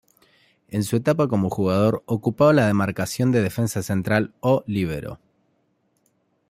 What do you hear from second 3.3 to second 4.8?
de defensa central o